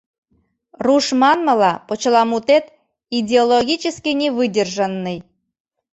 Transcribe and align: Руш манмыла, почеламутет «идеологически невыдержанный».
Руш 0.85 1.05
манмыла, 1.21 1.73
почеламутет 1.87 2.65
«идеологически 3.19 4.09
невыдержанный». 4.21 5.17